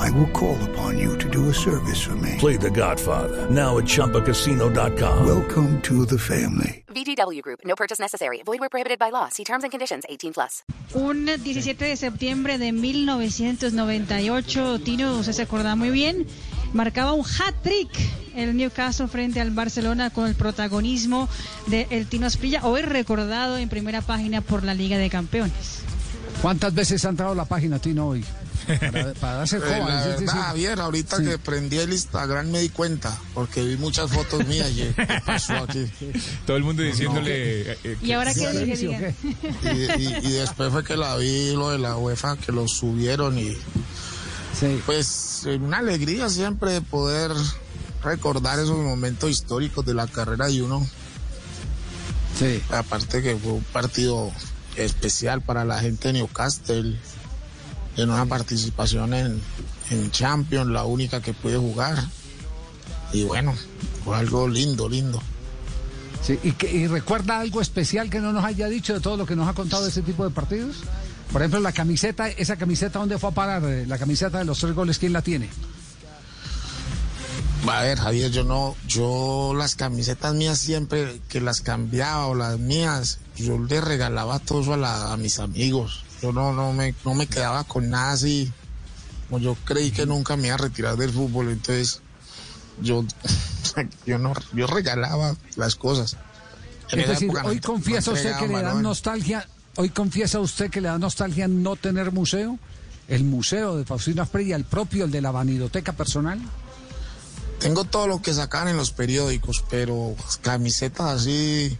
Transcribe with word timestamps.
I 0.00 0.10
will 0.12 0.28
call 0.28 0.56
upon 0.70 0.98
you 0.98 1.18
to 1.18 1.28
do 1.28 1.50
a 1.50 1.54
service 1.54 2.00
for 2.00 2.16
me. 2.16 2.36
Play 2.38 2.56
The 2.56 2.70
Godfather 2.70 3.50
now 3.50 3.76
at 3.76 3.84
ChumbaCasino.com. 3.84 5.26
Welcome 5.26 5.82
to 5.82 6.06
the 6.06 6.18
family. 6.18 6.84
VGW 6.88 7.42
Group. 7.42 7.60
No 7.66 7.76
purchase 7.76 8.00
necessary. 8.00 8.40
Void 8.42 8.60
where 8.60 8.70
prohibited 8.70 8.98
by 8.98 9.10
law. 9.10 9.28
See 9.28 9.44
terms 9.44 9.62
and 9.62 9.70
conditions. 9.70 10.06
18 10.08 10.32
plus. 10.32 10.64
Un 10.94 11.26
17 11.26 11.84
de 11.84 11.96
septiembre 11.96 12.56
de 12.56 12.72
1998, 12.72 14.80
Tino, 14.80 15.18
usted 15.18 15.32
se 15.32 15.42
acuerda 15.42 15.76
muy 15.76 15.90
bien, 15.90 16.26
marcaba 16.72 17.12
un 17.12 17.24
hat-trick 17.24 17.90
el 18.34 18.56
Newcastle 18.56 19.06
frente 19.06 19.40
al 19.40 19.50
Barcelona 19.50 20.10
con 20.10 20.26
el 20.26 20.34
protagonismo 20.34 21.28
de 21.66 21.86
el 21.90 22.06
Tino 22.06 22.26
Asprilla, 22.26 22.64
hoy 22.64 22.82
recordado 22.82 23.58
en 23.58 23.68
primera 23.68 24.00
página 24.00 24.40
por 24.40 24.64
la 24.64 24.72
Liga 24.72 24.96
de 24.96 25.10
Campeones. 25.10 25.82
¿Cuántas 26.40 26.74
veces 26.74 27.04
ha 27.04 27.10
entrado 27.10 27.34
la 27.34 27.44
página 27.44 27.78
Tino 27.78 28.08
hoy? 28.08 28.24
Para, 28.66 29.14
para 29.14 29.34
darse 29.38 29.56
Eh, 29.56 29.60
joven, 29.60 29.86
la 29.86 30.00
es 30.14 30.20
verdad, 30.20 30.32
Javier, 30.42 30.80
ahorita 30.80 31.16
Sí. 31.16 31.24
que 31.24 31.38
prendí 31.38 31.78
el 31.78 31.92
Instagram 31.92 32.50
me 32.50 32.60
di 32.60 32.68
cuenta, 32.68 33.16
porque 33.34 33.62
vi 33.64 33.76
muchas 33.76 34.10
fotos 34.10 34.46
mías 34.46 34.70
y 34.70 34.82
¿qué 34.94 35.06
pasó 35.26 35.54
aquí? 35.56 35.86
Todo 36.46 36.56
el 36.56 36.62
mundo 36.64 36.82
diciéndole. 36.82 37.72
eh, 37.72 37.78
eh, 37.84 37.96
¿Y 38.02 38.12
ahora 38.12 38.32
qué 38.34 38.48
dije? 38.64 39.14
Y, 39.62 40.02
y- 40.02 40.16
y 40.26 40.30
después 40.32 40.70
fue 40.72 40.84
que 40.84 40.96
la 40.96 41.16
vi 41.16 41.52
lo 41.54 41.70
de 41.70 41.78
la 41.78 41.96
UEFA, 41.96 42.36
que 42.36 42.52
lo 42.52 42.68
subieron 42.68 43.38
y 43.38 43.56
Sí. 44.58 44.80
pues 44.86 45.42
eh, 45.46 45.56
una 45.56 45.78
alegría 45.78 46.28
siempre 46.28 46.72
de 46.72 46.82
poder 46.82 47.32
recordar 48.02 48.58
esos 48.58 48.76
momentos 48.78 49.30
históricos 49.30 49.84
de 49.86 49.94
la 49.94 50.06
carrera 50.06 50.46
de 50.48 50.62
uno. 50.62 50.86
Sí. 52.38 52.62
Aparte 52.70 53.22
que 53.22 53.36
fue 53.36 53.52
un 53.52 53.64
partido 53.64 54.30
especial 54.76 55.42
para 55.42 55.64
la 55.64 55.78
gente 55.80 56.08
de 56.08 56.14
Newcastle, 56.14 56.98
en 58.02 58.10
una 58.10 58.26
participación 58.26 59.14
en, 59.14 59.40
en 59.90 60.10
Champions, 60.10 60.70
la 60.70 60.84
única 60.84 61.20
que 61.20 61.32
pude 61.32 61.56
jugar. 61.56 62.02
Y 63.12 63.24
bueno, 63.24 63.54
fue 64.04 64.16
algo 64.16 64.46
lindo, 64.48 64.88
lindo. 64.88 65.20
Sí, 66.22 66.38
¿Y, 66.42 66.52
que- 66.52 66.70
y 66.70 66.86
recuerda 66.86 67.40
algo 67.40 67.60
especial 67.60 68.10
que 68.10 68.20
no 68.20 68.32
nos 68.32 68.44
haya 68.44 68.68
dicho 68.68 68.92
de 68.94 69.00
todo 69.00 69.16
lo 69.16 69.26
que 69.26 69.34
nos 69.36 69.48
ha 69.48 69.54
contado 69.54 69.82
de 69.84 69.88
ese 69.90 70.02
tipo 70.02 70.22
de 70.24 70.30
partidos? 70.30 70.76
Por 71.32 71.40
ejemplo, 71.42 71.60
la 71.60 71.72
camiseta, 71.72 72.28
esa 72.28 72.56
camiseta, 72.56 72.98
¿dónde 72.98 73.18
fue 73.18 73.30
a 73.30 73.32
parar? 73.32 73.62
Eh, 73.64 73.86
La 73.86 73.98
camiseta 73.98 74.38
de 74.38 74.44
los 74.44 74.58
tres 74.58 74.74
goles, 74.74 74.98
¿quién 74.98 75.12
la 75.12 75.22
tiene? 75.22 75.48
A 77.68 77.82
ver, 77.82 77.98
Javier, 77.98 78.30
yo 78.32 78.42
no, 78.42 78.74
yo 78.88 79.52
las 79.56 79.76
camisetas 79.76 80.34
mías 80.34 80.58
siempre 80.58 81.20
que 81.28 81.40
las 81.40 81.60
cambiaba 81.60 82.26
o 82.26 82.34
las 82.34 82.58
mías, 82.58 83.18
yo 83.36 83.58
le 83.58 83.80
regalaba 83.80 84.38
todo 84.40 84.62
eso 84.62 84.74
a, 84.74 84.76
la- 84.76 85.12
a 85.12 85.16
mis 85.16 85.38
amigos. 85.38 86.02
Yo 86.22 86.32
no, 86.32 86.52
no 86.52 86.72
me, 86.72 86.94
no 87.04 87.14
me 87.14 87.26
quedaba 87.26 87.64
con 87.64 87.90
nada 87.90 88.12
así. 88.12 88.52
Como 89.28 89.40
yo 89.40 89.56
creí 89.64 89.90
que 89.90 90.06
nunca 90.06 90.36
me 90.36 90.48
iba 90.48 90.54
a 90.56 90.58
retirar 90.58 90.96
del 90.96 91.10
fútbol, 91.10 91.50
entonces 91.50 92.02
yo, 92.82 93.04
yo 94.06 94.18
no, 94.18 94.32
yo 94.52 94.66
regalaba 94.66 95.36
las 95.56 95.76
cosas. 95.76 96.16
En 96.90 97.00
Es 97.00 97.08
decir, 97.08 97.28
época 97.28 97.46
hoy 97.46 97.56
no 97.56 97.62
confiesa 97.62 98.10
usted 98.10 98.36
que 98.36 98.48
le 98.48 98.62
da 98.62 98.74
nostalgia, 98.74 99.46
hoy 99.76 99.90
confiesa 99.90 100.40
usted 100.40 100.70
que 100.70 100.80
le 100.80 100.88
da 100.88 100.98
nostalgia 100.98 101.46
no 101.46 101.76
tener 101.76 102.12
museo, 102.12 102.58
el 103.08 103.24
museo 103.24 103.76
de 103.76 103.84
Faustino 103.84 104.22
Asprilla, 104.22 104.56
el 104.56 104.64
propio, 104.64 105.04
el 105.04 105.10
de 105.10 105.20
la 105.20 105.30
vanidoteca 105.30 105.92
personal. 105.92 106.40
Tengo 107.60 107.84
todo 107.84 108.06
lo 108.06 108.22
que 108.22 108.32
sacan 108.32 108.68
en 108.68 108.76
los 108.76 108.90
periódicos, 108.90 109.64
pero 109.68 110.16
camisetas 110.40 111.20
así. 111.20 111.78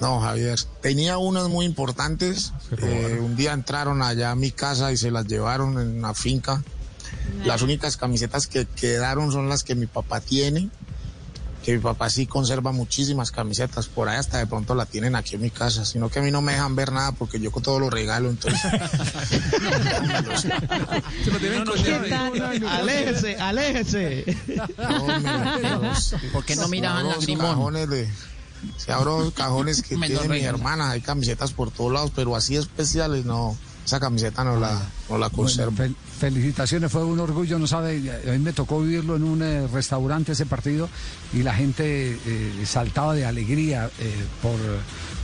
No, 0.00 0.20
Javier. 0.20 0.58
Tenía 0.80 1.18
unas 1.18 1.48
muy 1.48 1.66
importantes. 1.66 2.52
Eh, 2.76 3.18
un 3.20 3.36
día 3.36 3.52
entraron 3.52 4.02
allá 4.02 4.30
a 4.30 4.34
mi 4.36 4.52
casa 4.52 4.92
y 4.92 4.96
se 4.96 5.10
las 5.10 5.26
llevaron 5.26 5.78
en 5.80 5.98
una 5.98 6.14
finca. 6.14 6.62
Las 7.44 7.62
únicas 7.62 7.96
camisetas 7.96 8.46
que 8.46 8.66
quedaron 8.66 9.32
son 9.32 9.48
las 9.48 9.64
que 9.64 9.74
mi 9.74 9.86
papá 9.86 10.20
tiene. 10.20 10.70
Que 11.64 11.72
mi 11.72 11.80
papá 11.80 12.08
sí 12.08 12.26
conserva 12.26 12.70
muchísimas 12.72 13.32
camisetas. 13.32 13.88
Por 13.88 14.08
ahí 14.08 14.16
hasta 14.16 14.38
de 14.38 14.46
pronto 14.46 14.74
la 14.76 14.86
tienen 14.86 15.16
aquí 15.16 15.34
en 15.34 15.42
mi 15.42 15.50
casa. 15.50 15.84
Sino 15.84 16.08
que 16.08 16.20
a 16.20 16.22
mí 16.22 16.30
no 16.30 16.42
me 16.42 16.52
dejan 16.52 16.76
ver 16.76 16.92
nada 16.92 17.12
porque 17.12 17.40
yo 17.40 17.50
con 17.50 17.64
todo 17.64 17.80
lo 17.80 17.90
regalo. 17.90 18.30
Entonces. 18.30 18.60
Aléjese, 22.68 23.36
aléjese. 23.36 24.36
¿Por 26.32 26.44
qué 26.44 26.54
no 26.56 26.68
miraban 26.68 27.06
los 27.06 27.26
Grimón? 27.26 27.46
cajones 27.46 27.90
de 27.90 28.08
si 28.76 28.90
abro 28.90 29.30
cajones 29.36 29.82
que 29.82 29.96
tiene 29.96 30.28
mi 30.40 30.44
hermana 30.46 30.90
hay 30.90 31.00
camisetas 31.00 31.52
por 31.52 31.70
todos 31.70 31.92
lados 31.92 32.12
pero 32.14 32.34
así 32.36 32.56
especiales 32.56 33.24
no 33.24 33.56
esa 33.84 33.98
camiseta 34.00 34.44
no 34.44 34.58
la 34.60 34.80
no 35.08 35.16
la 35.18 35.30
conservo 35.30 35.72
Bueno, 35.72 35.94
fel- 35.94 36.18
felicitaciones, 36.18 36.92
fue 36.92 37.04
un 37.04 37.18
orgullo, 37.20 37.58
no 37.58 37.66
sabe, 37.66 37.96
a 38.26 38.32
mí 38.32 38.38
me 38.38 38.52
tocó 38.52 38.80
vivirlo 38.82 39.16
en 39.16 39.22
un 39.24 39.42
eh, 39.42 39.66
restaurante 39.68 40.32
ese 40.32 40.44
partido 40.46 40.90
y 41.32 41.42
la 41.42 41.54
gente 41.54 42.18
eh, 42.26 42.64
saltaba 42.66 43.14
de 43.14 43.24
alegría 43.24 43.88
eh, 43.98 44.26
por, 44.42 44.56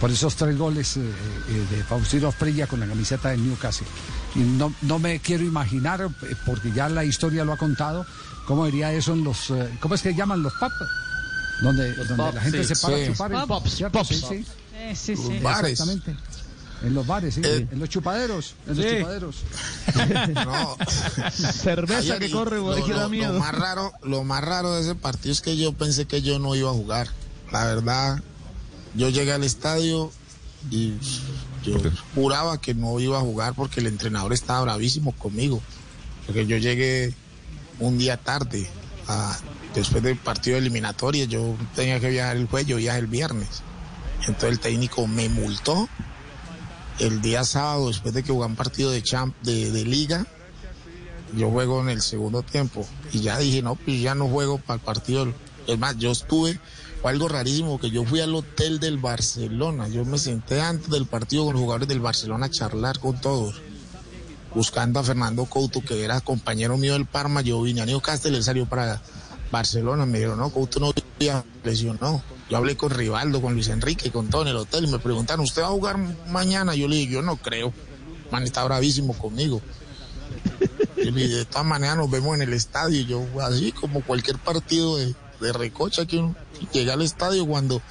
por 0.00 0.10
esos 0.12 0.36
tres 0.36 0.56
goles 0.56 0.94
de 0.96 1.84
Faustino 1.88 2.28
Asprilla 2.28 2.66
con 2.68 2.78
la 2.78 2.86
camiseta 2.86 3.30
del 3.30 3.42
Newcastle. 3.44 3.86
Y 4.36 4.40
no, 4.40 4.72
no 4.82 4.98
me 5.00 5.18
quiero 5.20 5.42
imaginar, 5.44 6.08
porque 6.46 6.70
ya 6.72 6.88
la 6.88 7.04
historia 7.04 7.44
lo 7.44 7.54
ha 7.54 7.56
contado, 7.56 8.06
cómo 8.46 8.66
diría 8.66 8.92
eso 8.92 9.12
en 9.14 9.24
los, 9.24 9.52
¿cómo 9.80 9.94
es 9.96 10.02
que 10.02 10.14
llaman 10.14 10.40
los 10.42 10.52
pubs? 10.54 10.72
Donde, 11.62 11.94
donde 11.94 12.14
pubs, 12.16 12.34
la 12.34 12.40
gente 12.40 12.64
sí. 12.64 12.74
se 12.74 12.80
para 12.82 12.96
Sí. 12.96 13.02
a 13.04 13.12
chupar. 13.12 13.46
pops. 13.92 14.08
Sí, 14.08 14.14
sí. 14.28 14.46
Eh, 14.74 14.94
sí, 14.96 15.16
sí. 15.16 15.38
bares 15.40 15.72
Exactamente. 15.80 16.16
En 16.82 16.94
los 16.94 17.06
bares, 17.06 17.34
sí, 17.36 17.40
Eh, 17.44 17.68
en 17.70 17.78
los 17.78 17.88
chupaderos, 17.88 18.54
en 18.66 18.76
los 18.76 18.84
chupaderos. 18.86 19.36
no 20.34 20.76
Cerveza 21.30 21.98
Ayer, 22.00 22.18
que 22.18 22.30
corre, 22.30 22.56
lo, 22.58 22.74
que 22.84 22.92
da 22.92 23.08
más 23.08 23.54
raro 23.54 23.92
lo 24.02 24.24
más 24.24 24.42
raro 24.42 24.74
de 24.74 24.80
ese 24.82 24.94
partido 24.96 25.30
es 25.32 25.40
que 25.40 25.56
yo 25.56 25.72
pensé 25.72 26.06
que 26.06 26.22
yo 26.22 26.38
no 26.40 26.54
iba 26.56 26.70
a 26.70 26.74
jugar 26.74 27.08
la 27.52 27.64
verdad 27.66 28.20
yo 28.94 29.08
llegué 29.10 29.32
al 29.32 29.44
estadio 29.44 30.10
y 30.70 30.94
yo 31.64 31.76
juraba 32.16 32.60
que 32.60 32.74
no 32.74 32.98
iba 32.98 33.18
a 33.18 33.20
jugar 33.20 33.54
porque 33.54 33.78
el 33.80 33.86
entrenador 33.86 34.32
estaba 34.32 34.62
bravísimo 34.62 35.12
conmigo 35.12 35.62
porque 36.26 36.46
yo 36.46 36.56
llegué 36.56 37.14
un 37.78 37.96
día 37.98 38.16
tarde 38.16 38.68
a- 39.06 39.38
después 39.74 40.02
del 40.02 40.16
partido 40.16 40.54
de 40.54 40.60
eliminatoria 40.60 41.24
yo 41.24 41.56
tenía 41.74 42.00
que 42.00 42.10
viajar 42.10 42.36
el 42.36 42.46
jueves 42.46 42.68
yo 42.68 42.76
viajé 42.76 42.98
el 42.98 43.06
viernes. 43.06 43.62
Entonces 44.20 44.50
el 44.50 44.60
técnico 44.60 45.06
me 45.06 45.28
multó 45.28 45.88
el 46.98 47.20
día 47.20 47.44
sábado 47.44 47.88
después 47.88 48.14
de 48.14 48.22
que 48.22 48.32
jugué 48.32 48.46
un 48.46 48.56
partido 48.56 48.90
de 48.90 49.02
champ 49.02 49.34
de, 49.42 49.84
liga. 49.84 50.26
Yo 51.34 51.50
juego 51.50 51.80
en 51.80 51.88
el 51.88 52.02
segundo 52.02 52.42
tiempo 52.42 52.86
y 53.12 53.20
ya 53.20 53.38
dije 53.38 53.62
no 53.62 53.74
pues 53.74 54.00
ya 54.00 54.14
no 54.14 54.28
juego 54.28 54.58
para 54.58 54.76
el 54.76 54.84
partido 54.84 55.32
es 55.66 55.78
más 55.78 55.96
yo 55.96 56.12
estuve 56.12 56.60
fue 57.00 57.10
algo 57.10 57.28
rarísimo 57.28 57.80
que 57.80 57.90
yo 57.90 58.04
fui 58.04 58.20
al 58.20 58.34
hotel 58.34 58.78
del 58.78 58.98
Barcelona. 58.98 59.88
Yo 59.88 60.04
me 60.04 60.18
senté 60.18 60.60
antes 60.60 60.88
del 60.88 61.06
partido 61.06 61.46
con 61.46 61.54
los 61.54 61.62
jugadores 61.62 61.88
del 61.88 62.00
Barcelona 62.00 62.46
a 62.46 62.50
charlar 62.50 63.00
con 63.00 63.20
todos 63.20 63.60
buscando 64.54 65.00
a 65.00 65.02
Fernando 65.02 65.46
Couto 65.46 65.80
que 65.80 66.04
era 66.04 66.20
compañero 66.20 66.76
mío 66.76 66.92
del 66.92 67.06
Parma. 67.06 67.40
Yo 67.40 67.60
vine 67.62 67.80
a 67.80 67.86
Newcastle 67.86 68.36
él 68.36 68.44
salió 68.44 68.66
para 68.66 69.00
Barcelona 69.52 70.04
me 70.06 70.18
dijeron 70.18 70.38
no 70.38 70.50
Couto 70.50 70.80
no 70.80 70.92
lesionó 71.62 72.24
yo 72.50 72.56
hablé 72.56 72.76
con 72.76 72.90
Rivaldo 72.90 73.40
con 73.40 73.54
Luis 73.54 73.68
Enrique 73.68 74.10
con 74.10 74.28
todo 74.28 74.42
en 74.42 74.48
el 74.48 74.56
hotel 74.56 74.84
y 74.84 74.88
me 74.88 74.98
preguntaron 74.98 75.44
¿usted 75.44 75.62
va 75.62 75.66
a 75.66 75.70
jugar 75.70 75.98
mañana? 76.28 76.74
yo 76.74 76.88
le 76.88 76.96
dije 76.96 77.12
yo 77.12 77.22
no 77.22 77.36
creo 77.36 77.72
man 78.32 78.42
está 78.42 78.64
bravísimo 78.64 79.12
conmigo 79.16 79.62
y 80.96 81.10
de 81.10 81.44
todas 81.44 81.66
maneras 81.66 81.96
nos 81.96 82.10
vemos 82.10 82.36
en 82.36 82.42
el 82.42 82.52
estadio. 82.52 83.02
Yo, 83.02 83.26
así 83.42 83.72
como 83.72 84.02
cualquier 84.02 84.38
partido 84.38 84.96
de, 84.96 85.14
recocha 85.52 86.06
que 86.06 86.24
llega 86.72 86.92
al 86.92 87.02
estadio 87.02 87.44
cuando, 87.46 87.82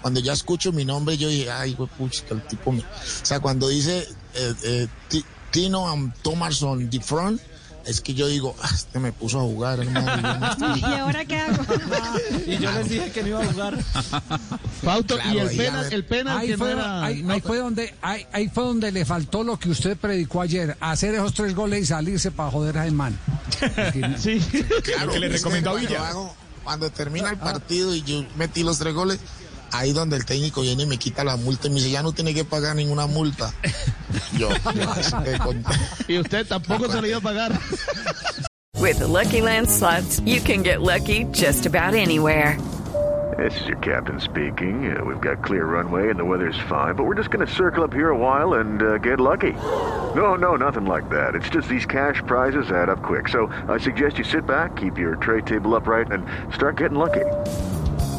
cuando 0.00 0.20
ya 0.20 0.32
escucho 0.32 0.72
mi 0.72 0.84
nombre, 0.84 1.16
yo 1.16 1.28
dije, 1.28 1.50
ay, 1.50 1.74
güey, 1.74 1.88
pucha, 1.98 2.22
el 2.30 2.42
tipo 2.46 2.70
me. 2.70 2.80
O 2.80 2.84
sea, 3.24 3.40
cuando 3.40 3.68
dice 3.68 4.06
eh, 4.34 4.54
eh, 4.62 4.86
Ti- 5.08 5.24
Tino 5.50 5.90
and 5.90 6.14
Thomason 6.22 6.88
the 6.88 7.00
front, 7.00 7.40
es 7.86 8.00
que 8.00 8.14
yo 8.14 8.26
digo, 8.28 8.54
ah, 8.62 8.70
este 8.74 8.98
me 8.98 9.12
puso 9.12 9.38
a 9.40 9.42
jugar, 9.42 9.80
hermano. 9.80 10.54
Yo 10.58 10.66
no- 10.68 10.76
¿Y 10.76 10.84
ahora 10.84 11.24
qué 11.24 11.36
hago? 11.38 11.62
Y 12.46 12.58
yo 12.58 12.70
les 12.72 12.88
dije 12.88 13.10
que 13.12 13.22
no 13.22 13.28
iba 13.28 13.42
a 13.42 13.46
jugar. 13.46 13.78
Claro, 14.80 15.04
y 15.32 15.38
el 15.38 15.48
penal, 15.56 15.92
el 15.92 16.04
penal 16.04 16.38
Ahí 16.38 16.46
que 16.48 16.52
no 16.56 16.58
fue, 16.64 16.72
era. 16.72 17.04
ahí, 17.04 17.40
fue 17.40 17.58
donde, 17.58 17.94
ahí, 18.02 18.26
ahí 18.32 18.48
fue 18.48 18.64
donde 18.64 18.92
le 18.92 19.04
faltó 19.04 19.44
lo 19.44 19.58
que 19.58 19.70
usted 19.70 19.96
predicó 19.96 20.40
ayer, 20.42 20.76
hacer 20.80 21.14
esos 21.14 21.34
tres 21.34 21.54
goles 21.54 21.82
y 21.82 21.86
salirse 21.86 22.30
para 22.30 22.50
joder 22.50 22.78
a 22.78 22.90
man. 22.90 23.18
Sí. 24.18 24.40
Claro, 24.82 25.12
que 25.12 25.18
le 25.20 25.28
recomendó 25.28 25.70
a 25.70 25.72
cuando 25.74 25.88
Villa. 25.88 26.08
hago- 26.08 26.34
cuando 26.64 26.90
termina 26.90 27.30
el 27.30 27.38
partido 27.38 27.94
y 27.94 28.02
yo 28.02 28.24
metí 28.36 28.62
los 28.62 28.78
tres 28.78 28.94
goles, 28.94 29.18
ahí 29.72 29.92
donde 29.92 30.16
el 30.16 30.24
técnico 30.24 30.62
viene 30.62 30.84
y 30.84 30.86
me 30.86 30.98
quita 30.98 31.24
la 31.24 31.36
multa 31.36 31.66
y 31.66 31.70
me 31.70 31.76
dice, 31.76 31.90
ya 31.90 32.02
no 32.02 32.12
tiene 32.12 32.34
que 32.34 32.44
pagar 32.44 32.76
ninguna 32.76 33.06
multa. 33.06 33.52
Yo, 34.38 34.48
yo 34.74 34.90
así 34.90 35.14
que 35.24 35.38
con- 35.38 35.64
Y 36.08 36.18
usted 36.18 36.46
tampoco 36.46 36.88
se 36.88 37.00
lo 37.00 37.06
iba 37.06 37.18
a 37.18 37.20
pagar. 37.20 37.52
With 38.78 38.98
the 38.98 39.06
Lucky 39.06 39.40
Land 39.40 39.68
slots, 39.70 40.20
you 40.24 40.40
can 40.40 40.62
get 40.62 40.80
lucky 40.82 41.24
just 41.32 41.66
about 41.66 41.94
anywhere. 41.94 42.58
This 43.38 43.58
is 43.62 43.66
your 43.66 43.78
captain 43.78 44.20
speaking. 44.20 44.94
Uh, 44.94 45.02
we've 45.04 45.20
got 45.20 45.42
clear 45.42 45.64
runway 45.64 46.10
and 46.10 46.18
the 46.18 46.24
weather's 46.24 46.58
fine, 46.68 46.94
but 46.94 47.04
we're 47.04 47.14
just 47.14 47.30
going 47.30 47.46
to 47.46 47.50
circle 47.52 47.82
up 47.82 47.92
here 47.92 48.10
a 48.10 48.16
while 48.16 48.54
and 48.54 48.82
uh, 48.82 48.98
get 48.98 49.18
lucky. 49.20 49.52
No, 50.14 50.34
no, 50.34 50.56
nothing 50.56 50.84
like 50.84 51.08
that. 51.08 51.34
It's 51.34 51.48
just 51.48 51.68
these 51.68 51.86
cash 51.86 52.20
prizes 52.26 52.70
add 52.70 52.88
up 52.90 53.02
quick. 53.02 53.28
So 53.28 53.46
I 53.68 53.78
suggest 53.78 54.18
you 54.18 54.24
sit 54.24 54.46
back, 54.46 54.76
keep 54.76 54.98
your 54.98 55.16
tray 55.16 55.40
table 55.40 55.74
upright, 55.74 56.12
and 56.12 56.26
start 56.54 56.76
getting 56.76 56.98
lucky. 56.98 57.24